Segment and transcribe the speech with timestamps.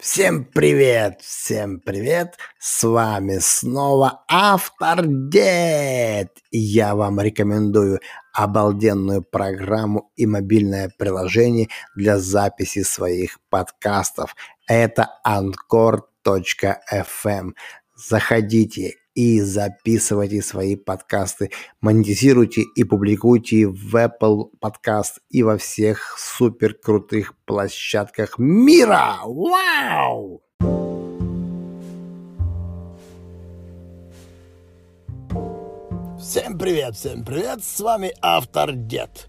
[0.00, 6.38] Всем привет, всем привет, с вами снова Автор Дед.
[6.52, 7.98] Я вам рекомендую
[8.32, 11.66] обалденную программу и мобильное приложение
[11.96, 14.36] для записи своих подкастов.
[14.68, 15.94] Это Anchor.fm.
[17.96, 26.72] Заходите и записывайте свои подкасты, монетизируйте и публикуйте в Apple Podcast и во всех супер
[26.74, 29.16] крутых площадках мира.
[29.24, 30.40] Вау!
[36.20, 39.28] Всем привет, всем привет, с вами автор Дед.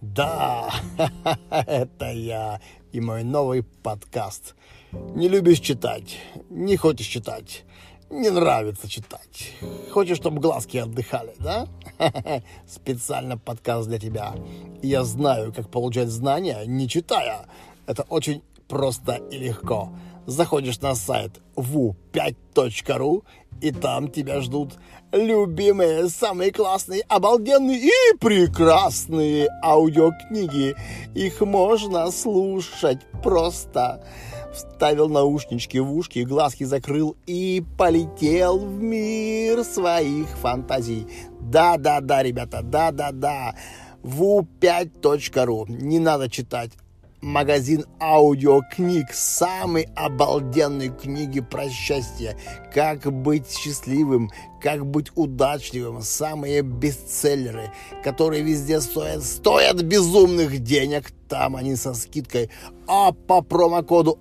[0.00, 0.68] Да,
[1.50, 4.56] это я и мой новый подкаст.
[4.90, 6.18] Не любишь читать,
[6.50, 7.64] не хочешь читать
[8.10, 9.52] не нравится читать.
[9.90, 11.68] Хочешь, чтобы глазки отдыхали, да?
[12.66, 14.34] Специально подкаст для тебя.
[14.82, 17.46] Я знаю, как получать знания, не читая.
[17.86, 19.90] Это очень просто и легко.
[20.28, 23.24] Заходишь на сайт wu5.ru,
[23.62, 24.74] и там тебя ждут
[25.10, 30.76] любимые, самые классные, обалденные и прекрасные аудиокниги.
[31.14, 34.04] Их можно слушать просто
[34.52, 41.06] вставил наушнички в ушки, глазки закрыл и полетел в мир своих фантазий.
[41.40, 43.54] Да-да-да, ребята, да-да-да.
[44.02, 45.70] wu5.ru.
[45.70, 46.72] Не надо читать
[47.20, 52.36] магазин аудиокниг, самые обалденные книги про счастье,
[52.72, 54.30] как быть счастливым,
[54.60, 62.50] как быть удачливым, самые бестселлеры, которые везде стоят, стоят безумных денег, там они со скидкой,
[62.86, 64.18] а по промокоду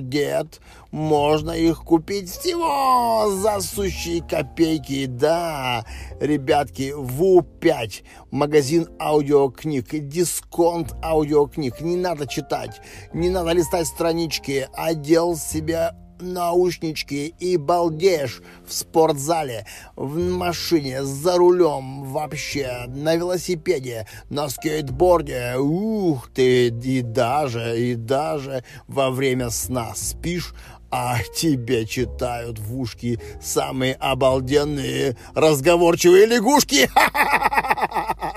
[0.00, 5.04] дед можно их купить всего за сущие копейки.
[5.06, 5.84] Да,
[6.18, 11.80] ребятки, ВУ-5, магазин аудиокниг, дисконт аудиокниг.
[11.82, 12.80] Не надо читать,
[13.12, 22.04] не надо листать странички, одел себе наушнички и балдеешь в спортзале, в машине, за рулем,
[22.04, 30.54] вообще, на велосипеде, на скейтборде, ух ты, и даже, и даже во время сна спишь,
[30.90, 36.88] а тебе читают в ушки самые обалденные разговорчивые лягушки.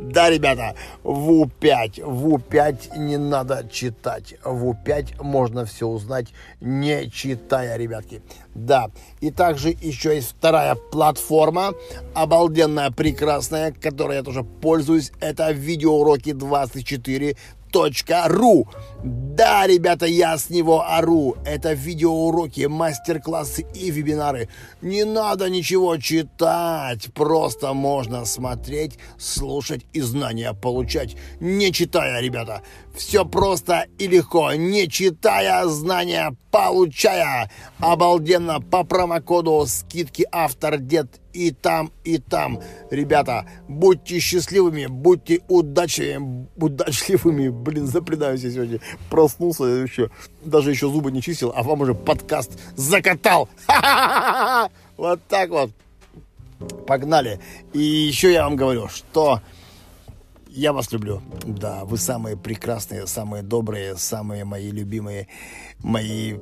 [0.00, 0.74] Да, ребята,
[1.04, 4.34] ВУ-5, ВУ-5 не надо читать.
[4.44, 6.28] ВУ-5 можно все узнать,
[6.60, 8.22] не читая, ребятки.
[8.54, 8.90] Да,
[9.20, 11.74] и также еще есть вторая платформа,
[12.14, 15.12] обалденная, прекрасная, которой я тоже пользуюсь.
[15.20, 17.36] Это видеоуроки 24
[18.28, 18.66] ру.
[19.04, 21.36] Да, ребята, я с него ору.
[21.44, 24.48] Это видеоуроки, мастер-классы и вебинары.
[24.82, 27.12] Не надо ничего читать.
[27.14, 32.62] Просто можно смотреть, слушать и знания получать, не читая, ребята.
[32.96, 37.48] Все просто и легко, не читая, знания получая.
[37.78, 42.60] Обалденно по промокоду скидки автор дед и там, и там.
[42.90, 47.48] Ребята, будьте счастливыми, будьте удачливыми, удачливыми.
[47.62, 48.80] Блин, запредаюсь я сегодня.
[49.10, 50.10] Проснулся еще,
[50.42, 53.48] даже еще зубы не чистил, а вам уже подкаст закатал.
[54.96, 55.70] Вот так вот.
[56.88, 57.38] Погнали.
[57.72, 59.40] И еще я вам говорю, что
[60.48, 61.22] я вас люблю.
[61.44, 65.28] Да, вы самые прекрасные, самые добрые, самые мои любимые,
[65.80, 66.34] мои,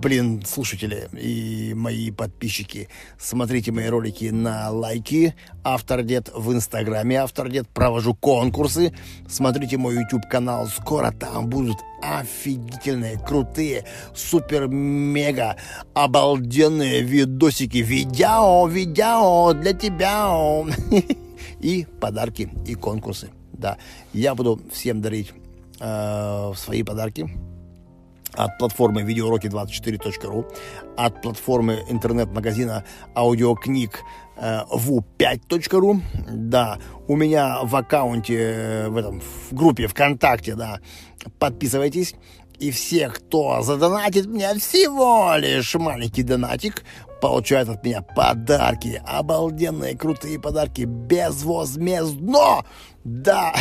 [0.00, 2.88] блин, слушатели и мои подписчики.
[3.18, 5.34] Смотрите мои ролики на лайки.
[5.64, 7.16] Автор Дед в Инстаграме.
[7.16, 8.94] Автор Дед провожу конкурсы.
[9.28, 10.66] Смотрите мой YouTube канал.
[10.68, 13.84] Скоро там будут офигительные, крутые,
[14.14, 15.56] супер-мега
[15.92, 17.78] обалденные видосики.
[17.78, 20.64] Видео, видео для тебя.
[21.60, 23.78] И подарки, и конкурсы да.
[24.12, 25.32] Я буду всем дарить
[25.78, 27.28] э, свои подарки
[28.32, 30.46] от платформы видеоуроки24.ру,
[30.96, 32.84] от платформы интернет-магазина
[33.14, 34.00] аудиокниг
[34.36, 36.00] э, vu5.ru,
[36.30, 36.78] да,
[37.08, 40.80] у меня в аккаунте, э, в этом, в группе ВКонтакте, да,
[41.38, 42.14] подписывайтесь,
[42.58, 46.84] и все, кто задонатит мне всего лишь маленький донатик,
[47.20, 52.64] получают от меня подарки, обалденные крутые подарки, безвозмездно.
[53.04, 53.54] Да,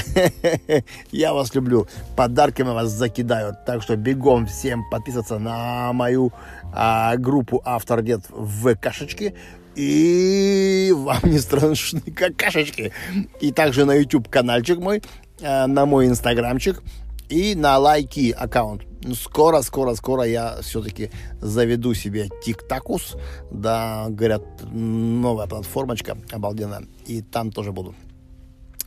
[1.12, 1.88] я вас люблю.
[2.16, 3.56] Подарками вас закидаю.
[3.66, 6.34] Так что бегом всем подписываться на мою
[6.74, 9.36] а, группу Автор Дед в ВКшечке.
[9.76, 12.92] И вам не страшны какашечки.
[13.40, 15.02] И также на YouTube каналчик мой,
[15.42, 16.82] а, на мой инстаграмчик
[17.30, 18.84] и на лайки аккаунт.
[19.02, 21.10] Ну, скоро, скоро, скоро я все-таки
[21.40, 23.16] заведу себе тиктакус.
[23.50, 26.84] Да, говорят, новая платформочка обалденная.
[27.06, 27.96] И там тоже буду.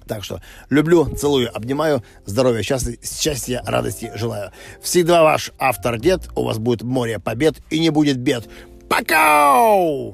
[0.06, 4.50] Так что люблю, целую, обнимаю, здоровья, счастья, счастья радости желаю.
[4.82, 8.48] Всегда ваш автор дед, у вас будет море побед и не будет бед.
[8.88, 10.12] Пока!